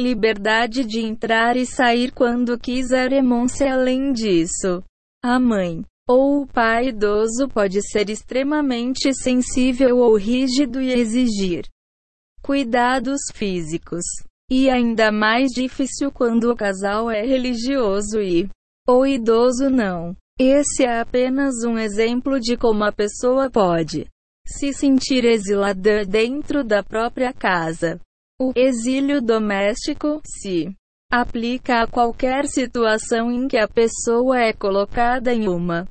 liberdade 0.00 0.84
de 0.84 1.00
entrar 1.00 1.56
e 1.56 1.64
sair 1.64 2.10
quando 2.10 2.58
quiser. 2.58 3.10
Além 3.70 4.12
disso, 4.12 4.82
a 5.22 5.38
mãe 5.38 5.84
ou 6.08 6.42
o 6.42 6.46
pai 6.46 6.88
idoso 6.88 7.48
pode 7.52 7.82
ser 7.82 8.08
extremamente 8.08 9.12
sensível 9.12 9.98
ou 9.98 10.16
rígido 10.16 10.80
e 10.80 10.90
exigir 10.90 11.66
cuidados 12.42 13.20
físicos. 13.34 14.04
E 14.50 14.70
ainda 14.70 15.12
mais 15.12 15.50
difícil 15.50 16.10
quando 16.10 16.50
o 16.50 16.56
casal 16.56 17.10
é 17.10 17.20
religioso 17.20 18.22
e 18.22 18.48
o 18.88 19.04
idoso 19.04 19.68
não. 19.68 20.16
Esse 20.40 20.84
é 20.84 21.00
apenas 21.00 21.62
um 21.66 21.76
exemplo 21.76 22.40
de 22.40 22.56
como 22.56 22.84
a 22.84 22.92
pessoa 22.92 23.50
pode 23.50 24.06
se 24.46 24.72
sentir 24.72 25.26
exilada 25.26 26.06
dentro 26.06 26.64
da 26.64 26.82
própria 26.82 27.34
casa. 27.34 28.00
O 28.40 28.52
exílio 28.56 29.20
doméstico 29.20 30.22
se 30.24 30.74
aplica 31.12 31.82
a 31.82 31.86
qualquer 31.86 32.46
situação 32.46 33.30
em 33.30 33.46
que 33.46 33.58
a 33.58 33.68
pessoa 33.68 34.38
é 34.38 34.54
colocada 34.54 35.34
em 35.34 35.46
uma 35.48 35.86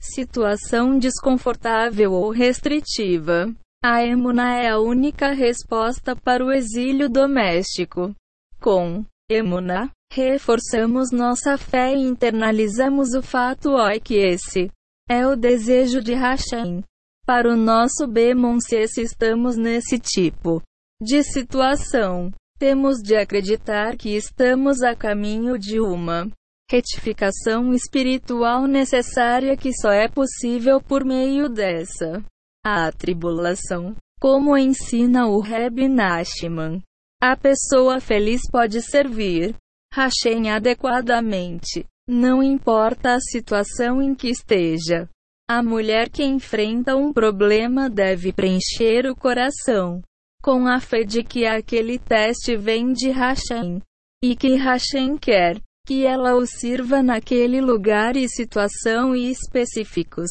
situação 0.00 0.98
desconfortável 0.98 2.12
ou 2.12 2.30
restritiva. 2.30 3.52
A 3.84 4.02
emuna 4.04 4.56
é 4.56 4.68
a 4.68 4.78
única 4.78 5.32
resposta 5.32 6.16
para 6.16 6.44
o 6.44 6.52
exílio 6.52 7.08
doméstico. 7.08 8.14
Com 8.60 9.04
emuna, 9.30 9.90
reforçamos 10.12 11.10
nossa 11.10 11.56
fé 11.58 11.94
e 11.94 12.00
internalizamos 12.00 13.14
o 13.14 13.22
fato 13.22 13.70
ó 13.70 13.90
que 14.02 14.14
esse 14.14 14.70
é 15.08 15.26
o 15.26 15.36
desejo 15.36 16.00
de 16.00 16.14
Hashem. 16.14 16.82
Para 17.24 17.52
o 17.52 17.56
nosso 17.56 18.06
Bemonse 18.06 18.86
se 18.88 19.02
estamos 19.02 19.56
nesse 19.56 19.98
tipo 19.98 20.62
de 21.02 21.22
situação, 21.22 22.32
temos 22.58 22.98
de 23.02 23.16
acreditar 23.16 23.96
que 23.96 24.16
estamos 24.16 24.82
a 24.82 24.94
caminho 24.94 25.58
de 25.58 25.78
uma 25.80 26.30
retificação 26.70 27.72
espiritual 27.72 28.66
necessária 28.66 29.56
que 29.56 29.72
só 29.72 29.90
é 29.90 30.08
possível 30.08 30.80
por 30.80 31.04
meio 31.04 31.48
dessa 31.48 32.22
a 32.64 32.90
tribulação. 32.90 33.94
Como 34.20 34.56
ensina 34.56 35.28
o 35.28 35.40
Reb 35.40 35.88
Nachman, 35.88 36.82
a 37.22 37.36
pessoa 37.36 38.00
feliz 38.00 38.40
pode 38.50 38.82
servir 38.82 39.54
Hashem 39.92 40.50
adequadamente, 40.50 41.86
não 42.08 42.42
importa 42.42 43.14
a 43.14 43.20
situação 43.20 44.02
em 44.02 44.14
que 44.14 44.28
esteja. 44.28 45.08
A 45.48 45.62
mulher 45.62 46.10
que 46.10 46.24
enfrenta 46.24 46.96
um 46.96 47.12
problema 47.12 47.88
deve 47.88 48.32
preencher 48.32 49.06
o 49.06 49.14
coração 49.14 50.02
com 50.42 50.66
a 50.66 50.80
fé 50.80 51.02
de 51.02 51.22
que 51.22 51.46
aquele 51.46 51.98
teste 51.98 52.56
vem 52.56 52.92
de 52.92 53.10
Hashem 53.10 53.80
e 54.22 54.34
que 54.34 54.56
Hashem 54.56 55.16
quer 55.16 55.60
que 55.86 56.04
ela 56.04 56.34
o 56.34 56.44
sirva 56.44 57.00
naquele 57.00 57.60
lugar 57.60 58.16
e 58.16 58.28
situação 58.28 59.14
e 59.14 59.30
específicos. 59.30 60.28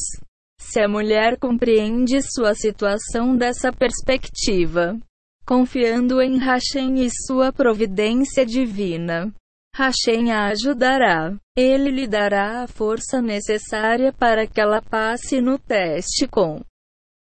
Se 0.60 0.80
a 0.80 0.88
mulher 0.88 1.38
compreende 1.38 2.20
sua 2.20 2.54
situação 2.54 3.34
dessa 3.34 3.72
perspectiva, 3.72 4.98
confiando 5.46 6.20
em 6.20 6.38
Hashem 6.38 7.02
e 7.02 7.08
sua 7.10 7.50
providência 7.52 8.44
divina, 8.44 9.32
Hashem 9.74 10.30
a 10.30 10.48
ajudará. 10.48 11.34
Ele 11.56 11.90
lhe 11.90 12.06
dará 12.06 12.62
a 12.62 12.66
força 12.66 13.22
necessária 13.22 14.12
para 14.12 14.46
que 14.46 14.60
ela 14.60 14.82
passe 14.82 15.40
no 15.40 15.58
teste 15.58 16.28
com. 16.28 16.60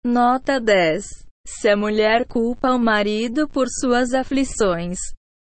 Nota 0.06 0.62
10. 0.62 1.06
Se 1.46 1.68
a 1.68 1.76
mulher 1.76 2.26
culpa 2.26 2.72
o 2.72 2.80
marido 2.80 3.50
por 3.50 3.68
suas 3.68 4.14
aflições, 4.14 4.98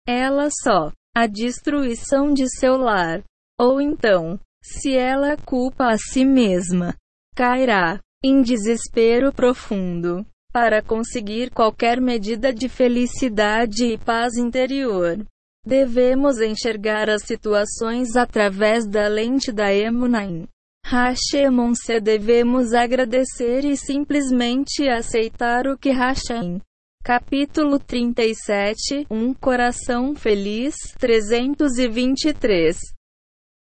ela 0.06 0.49
só 0.62 0.92
a 1.19 1.27
destruição 1.27 2.33
de 2.33 2.49
seu 2.49 2.77
lar. 2.77 3.25
Ou 3.61 3.81
então, 3.81 4.39
se 4.63 4.97
ela 4.97 5.37
culpa 5.37 5.89
a 5.89 5.99
si 5.99 6.25
mesma, 6.25 6.95
cairá 7.35 7.99
em 8.25 8.41
desespero 8.41 9.33
profundo 9.33 10.25
para 10.52 10.81
conseguir 10.81 11.50
qualquer 11.50 12.00
medida 12.00 12.54
de 12.54 12.69
felicidade 12.69 13.85
e 13.85 13.99
paz 13.99 14.37
interior. 14.37 15.19
Devemos 15.67 16.41
enxergar 16.41 17.11
as 17.11 17.25
situações 17.25 18.15
através 18.15 18.87
da 18.87 19.09
lente 19.09 19.50
da 19.50 19.75
Emunaim. 19.75 20.47
Hashemon 20.87 21.75
se 21.75 21.99
devemos 21.99 22.73
agradecer 22.73 23.65
e 23.65 23.76
simplesmente 23.76 24.89
aceitar 24.89 25.67
o 25.67 25.76
que 25.76 25.91
Hashem 25.91 26.61
Capítulo 27.02 27.78
37 27.78 29.06
Um 29.11 29.32
coração 29.32 30.15
feliz 30.15 30.75
323 30.99 32.76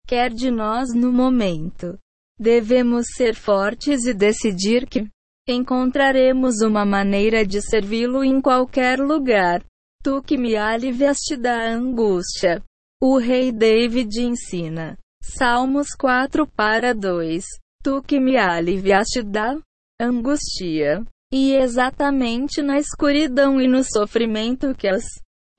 Quer 0.05 0.31
de 0.31 0.51
nós 0.51 0.93
no 0.93 1.11
momento. 1.11 1.97
Devemos 2.39 3.07
ser 3.15 3.35
fortes 3.35 4.05
e 4.05 4.13
decidir 4.13 4.85
que 4.87 5.07
encontraremos 5.47 6.61
uma 6.61 6.85
maneira 6.85 7.45
de 7.45 7.61
servi-lo 7.61 8.23
em 8.23 8.41
qualquer 8.41 8.99
lugar. 8.99 9.63
Tu 10.03 10.21
que 10.21 10.37
me 10.37 10.55
aliviaste 10.55 11.35
da 11.37 11.69
angústia. 11.69 12.63
O 13.01 13.17
rei 13.17 13.51
David 13.51 14.17
ensina. 14.21 14.97
Salmos 15.21 15.87
4 15.97 16.47
para 16.47 16.93
2. 16.93 17.43
Tu 17.83 18.01
que 18.03 18.19
me 18.19 18.37
aliviaste 18.37 19.21
da 19.23 19.57
angústia. 19.99 21.03
E 21.31 21.53
exatamente 21.53 22.61
na 22.61 22.77
escuridão 22.77 23.59
e 23.59 23.67
no 23.67 23.83
sofrimento 23.83 24.73
que 24.73 24.87
as 24.87 25.03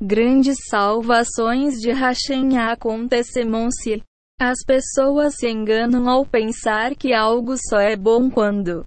grandes 0.01 0.57
salvações 0.71 1.75
de 1.75 1.91
Hashem 1.91 2.57
acontecerão-se. 2.59 4.03
As 4.41 4.59
pessoas 4.65 5.35
se 5.35 5.49
enganam 5.49 6.09
ao 6.09 6.25
pensar 6.25 6.95
que 6.95 7.13
algo 7.13 7.57
só 7.57 7.81
é 7.81 7.97
bom 7.97 8.31
quando 8.31 8.87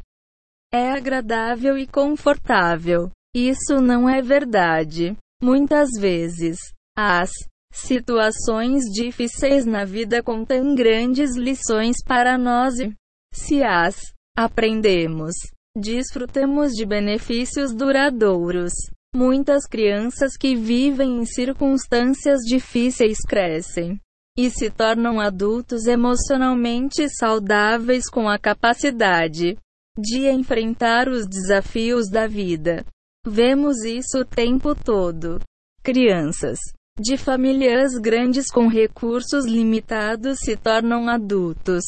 é 0.73 0.91
agradável 0.91 1.77
e 1.77 1.85
confortável. 1.85 3.11
Isso 3.35 3.81
não 3.81 4.09
é 4.09 4.21
verdade. 4.21 5.15
Muitas 5.43 5.89
vezes, 5.99 6.57
as 6.97 7.29
situações 7.73 8.83
difíceis 8.93 9.65
na 9.65 9.83
vida 9.83 10.23
contêm 10.23 10.73
grandes 10.75 11.35
lições 11.35 11.97
para 12.05 12.37
nós 12.37 12.79
e, 12.79 12.93
se 13.33 13.61
as 13.63 14.13
aprendemos, 14.37 15.33
Desfrutemos 15.75 16.73
de 16.73 16.85
benefícios 16.85 17.73
duradouros. 17.73 18.73
Muitas 19.15 19.65
crianças 19.65 20.35
que 20.35 20.53
vivem 20.53 21.19
em 21.19 21.25
circunstâncias 21.25 22.41
difíceis 22.41 23.19
crescem 23.19 23.97
e 24.37 24.49
se 24.49 24.69
tornam 24.69 25.17
adultos 25.17 25.85
emocionalmente 25.85 27.07
saudáveis 27.17 28.09
com 28.09 28.27
a 28.27 28.37
capacidade 28.37 29.57
de 29.97 30.29
enfrentar 30.29 31.07
os 31.07 31.25
desafios 31.25 32.09
da 32.09 32.27
vida. 32.27 32.85
Vemos 33.25 33.85
isso 33.85 34.19
o 34.19 34.25
tempo 34.25 34.75
todo. 34.75 35.39
Crianças 35.81 36.59
de 36.99 37.15
famílias 37.15 37.93
grandes 37.93 38.47
com 38.51 38.67
recursos 38.67 39.45
limitados 39.45 40.39
se 40.39 40.57
tornam 40.57 41.07
adultos 41.07 41.83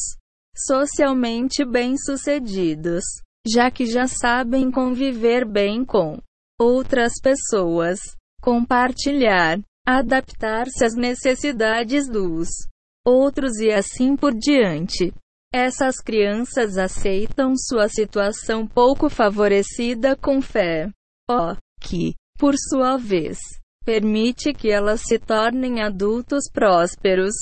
socialmente 0.56 1.64
bem-sucedidos 1.66 3.04
já 3.46 3.70
que 3.70 3.86
já 3.86 4.06
sabem 4.06 4.70
conviver 4.70 5.44
bem 5.44 5.84
com 5.84 6.18
outras 6.58 7.14
pessoas, 7.22 8.00
compartilhar, 8.40 9.60
adaptar-se 9.86 10.84
às 10.84 10.94
necessidades 10.94 12.08
dos 12.08 12.48
outros 13.04 13.58
e 13.58 13.70
assim 13.70 14.16
por 14.16 14.32
diante. 14.34 15.12
Essas 15.52 16.00
crianças 16.00 16.76
aceitam 16.78 17.54
sua 17.56 17.88
situação 17.88 18.66
pouco 18.66 19.08
favorecida 19.08 20.16
com 20.16 20.40
fé. 20.40 20.90
Ó, 21.30 21.52
oh, 21.52 21.56
que, 21.80 22.14
por 22.38 22.54
sua 22.56 22.96
vez, 22.96 23.38
permite 23.84 24.52
que 24.52 24.70
elas 24.70 25.02
se 25.02 25.18
tornem 25.18 25.80
adultos 25.80 26.50
prósperos. 26.52 27.34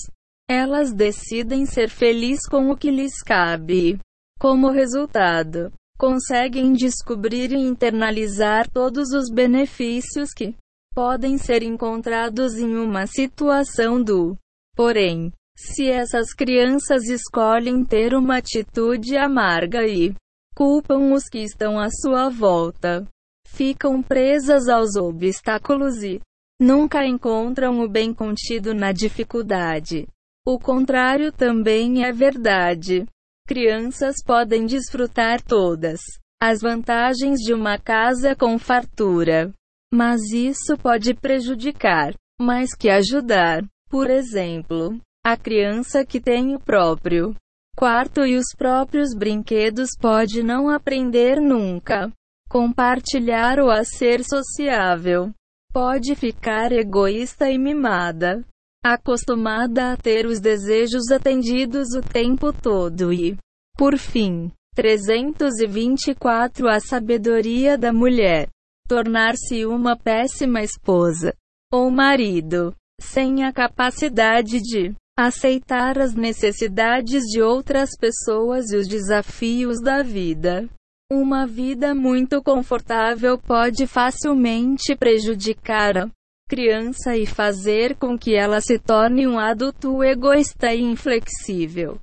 Elas 0.50 0.92
decidem 0.92 1.64
ser 1.64 1.88
felizes 1.88 2.46
com 2.46 2.70
o 2.70 2.76
que 2.76 2.90
lhes 2.90 3.22
cabe. 3.22 3.98
Como 4.38 4.70
resultado, 4.70 5.72
conseguem 6.02 6.72
descobrir 6.72 7.52
e 7.52 7.56
internalizar 7.56 8.68
todos 8.68 9.12
os 9.12 9.30
benefícios 9.32 10.30
que 10.34 10.52
podem 10.92 11.38
ser 11.38 11.62
encontrados 11.62 12.58
em 12.58 12.74
uma 12.74 13.06
situação 13.06 14.02
do. 14.02 14.36
Porém, 14.74 15.32
se 15.56 15.88
essas 15.88 16.34
crianças 16.34 17.04
escolhem 17.04 17.84
ter 17.84 18.14
uma 18.14 18.38
atitude 18.38 19.16
amarga 19.16 19.86
e 19.86 20.12
culpam 20.56 21.12
os 21.14 21.28
que 21.28 21.38
estão 21.38 21.78
à 21.78 21.88
sua 21.88 22.28
volta, 22.28 23.06
ficam 23.46 24.02
presas 24.02 24.68
aos 24.68 24.96
obstáculos 24.96 26.02
e 26.02 26.20
nunca 26.60 27.06
encontram 27.06 27.78
o 27.78 27.88
bem 27.88 28.12
contido 28.12 28.74
na 28.74 28.90
dificuldade. 28.90 30.08
O 30.44 30.58
contrário 30.58 31.30
também 31.30 32.04
é 32.04 32.10
verdade. 32.10 33.06
Crianças 33.46 34.16
podem 34.24 34.66
desfrutar 34.66 35.42
todas 35.42 36.00
as 36.40 36.60
vantagens 36.60 37.38
de 37.38 37.54
uma 37.54 37.78
casa 37.78 38.34
com 38.34 38.58
fartura. 38.58 39.52
Mas 39.92 40.20
isso 40.32 40.76
pode 40.76 41.14
prejudicar, 41.14 42.14
mais 42.40 42.74
que 42.74 42.88
ajudar. 42.88 43.62
Por 43.88 44.10
exemplo, 44.10 44.98
a 45.24 45.36
criança 45.36 46.04
que 46.04 46.20
tem 46.20 46.54
o 46.54 46.58
próprio 46.58 47.36
quarto 47.76 48.24
e 48.24 48.36
os 48.36 48.46
próprios 48.56 49.14
brinquedos 49.14 49.90
pode 50.00 50.42
não 50.42 50.68
aprender 50.68 51.40
nunca. 51.40 52.10
Compartilhar 52.48 53.58
ou 53.60 53.70
a 53.70 53.84
ser 53.84 54.24
sociável. 54.24 55.32
Pode 55.72 56.14
ficar 56.14 56.72
egoísta 56.72 57.50
e 57.50 57.58
mimada. 57.58 58.44
Acostumada 58.84 59.92
a 59.92 59.96
ter 59.96 60.26
os 60.26 60.40
desejos 60.40 61.12
atendidos 61.12 61.94
o 61.94 62.00
tempo 62.00 62.52
todo 62.52 63.12
e, 63.12 63.36
por 63.78 63.96
fim, 63.96 64.50
324 64.74 66.68
A 66.68 66.80
sabedoria 66.80 67.78
da 67.78 67.92
mulher. 67.92 68.48
Tornar-se 68.88 69.64
uma 69.64 69.96
péssima 69.96 70.62
esposa 70.62 71.32
ou 71.72 71.90
marido, 71.90 72.74
sem 73.00 73.44
a 73.44 73.52
capacidade 73.52 74.60
de 74.60 74.92
aceitar 75.16 75.98
as 76.00 76.14
necessidades 76.14 77.22
de 77.24 77.40
outras 77.40 77.90
pessoas 77.96 78.72
e 78.72 78.76
os 78.76 78.88
desafios 78.88 79.80
da 79.80 80.02
vida. 80.02 80.68
Uma 81.10 81.46
vida 81.46 81.94
muito 81.94 82.42
confortável 82.42 83.38
pode 83.38 83.86
facilmente 83.86 84.96
prejudicar 84.96 85.98
a 85.98 86.10
criança 86.48 87.16
e 87.16 87.26
fazer 87.26 87.96
com 87.96 88.18
que 88.18 88.34
ela 88.34 88.60
se 88.60 88.78
torne 88.78 89.26
um 89.26 89.38
adulto 89.38 90.02
egoísta 90.02 90.74
e 90.74 90.82
inflexível 90.82 91.98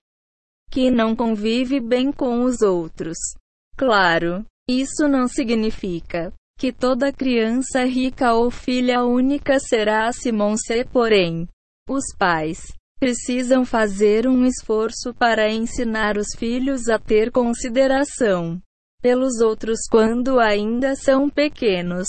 que 0.70 0.92
não 0.92 1.16
convive 1.16 1.80
bem 1.80 2.12
com 2.12 2.44
os 2.44 2.62
outros. 2.62 3.18
Claro, 3.76 4.46
isso 4.70 5.08
não 5.08 5.28
significa 5.28 6.32
que 6.58 6.72
toda 6.72 7.12
criança 7.12 7.84
rica 7.86 8.34
ou 8.34 8.52
filha 8.52 9.04
única 9.04 9.60
será 9.60 10.12
Simon 10.12 10.58
C. 10.58 10.86
Porém, 10.86 11.48
os 11.90 12.04
pais 12.18 12.60
precisam 13.00 13.66
fazer 13.66 14.28
um 14.28 14.46
esforço 14.46 15.14
para 15.14 15.50
ensinar 15.50 16.18
os 16.18 16.28
filhos 16.38 16.90
a 16.90 17.00
ter 17.00 17.32
consideração 17.32 18.62
pelos 19.02 19.40
outros 19.40 19.80
quando 19.90 20.40
ainda 20.40 20.96
são 20.96 21.30
pequenos. 21.30 22.08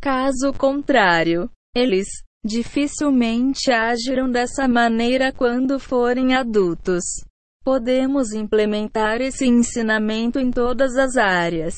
Caso 0.00 0.52
contrário, 0.52 1.50
eles 1.78 2.06
dificilmente 2.44 3.70
agirão 3.70 4.30
dessa 4.30 4.66
maneira 4.66 5.32
quando 5.32 5.78
forem 5.78 6.34
adultos. 6.34 7.04
Podemos 7.64 8.32
implementar 8.32 9.20
esse 9.20 9.46
ensinamento 9.46 10.38
em 10.38 10.50
todas 10.50 10.96
as 10.96 11.16
áreas 11.16 11.74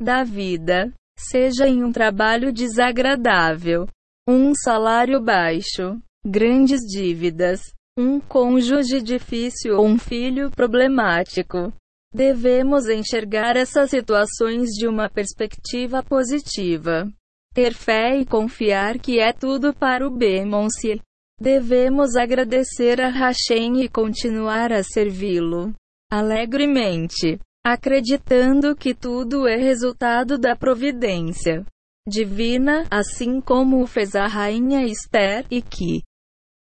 da 0.00 0.22
vida, 0.24 0.92
seja 1.18 1.66
em 1.66 1.84
um 1.84 1.92
trabalho 1.92 2.52
desagradável, 2.52 3.86
um 4.28 4.54
salário 4.54 5.20
baixo, 5.20 5.98
grandes 6.24 6.80
dívidas, 6.80 7.60
um 7.98 8.20
cônjuge 8.20 9.00
difícil 9.02 9.76
ou 9.76 9.86
um 9.86 9.98
filho 9.98 10.50
problemático. 10.50 11.72
Devemos 12.12 12.88
enxergar 12.88 13.56
essas 13.56 13.90
situações 13.90 14.70
de 14.70 14.88
uma 14.88 15.08
perspectiva 15.08 16.02
positiva. 16.02 17.10
Ter 17.52 17.74
fé 17.74 18.16
e 18.16 18.24
confiar 18.24 18.98
que 18.98 19.18
é 19.18 19.32
tudo 19.32 19.74
para 19.74 20.06
o 20.06 20.10
bem, 20.10 20.46
Monsieur. 20.46 21.00
Devemos 21.40 22.14
agradecer 22.14 23.00
a 23.00 23.08
Hashem 23.08 23.82
e 23.82 23.88
continuar 23.88 24.72
a 24.72 24.82
servi-lo 24.82 25.74
alegremente, 26.12 27.40
acreditando 27.64 28.76
que 28.76 28.94
tudo 28.94 29.48
é 29.48 29.56
resultado 29.56 30.38
da 30.38 30.54
providência 30.54 31.64
divina, 32.06 32.86
assim 32.90 33.40
como 33.40 33.82
o 33.82 33.86
fez 33.86 34.14
a 34.14 34.26
rainha 34.26 34.84
Esther, 34.86 35.46
e 35.50 35.62
que, 35.62 36.02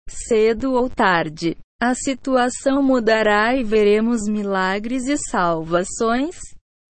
cedo 0.10 0.74
ou 0.74 0.89
tarde, 0.89 1.58
a 1.82 1.93
situação 1.93 2.82
mudará 2.82 3.56
e 3.56 3.63
veremos 3.63 4.22
milagres 4.28 5.08
e 5.08 5.17
salvações. 5.17 6.36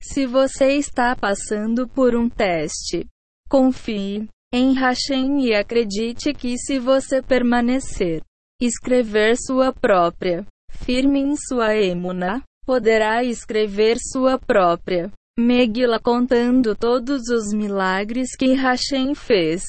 Se 0.01 0.25
você 0.25 0.77
está 0.77 1.15
passando 1.15 1.87
por 1.87 2.15
um 2.15 2.29
teste, 2.29 3.07
confie, 3.53 4.27
em 4.51 4.73
Hashem 4.73 5.45
e 5.45 5.53
acredite 5.53 6.33
que 6.33 6.57
se 6.57 6.79
você 6.79 7.21
permanecer, 7.21 8.23
escrever 8.59 9.37
sua 9.37 9.71
própria, 9.71 10.43
firme 10.71 11.19
em 11.19 11.35
sua 11.35 11.75
emuna, 11.75 12.41
poderá 12.65 13.23
escrever 13.23 13.97
sua 13.99 14.39
própria 14.39 15.11
Megila 15.37 15.99
contando 15.99 16.75
todos 16.75 17.29
os 17.29 17.53
milagres 17.53 18.35
que 18.35 18.53
Hashem 18.53 19.13
fez 19.13 19.61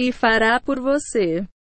e 0.00 0.12
fará 0.12 0.60
por 0.60 0.78
você. 0.78 1.44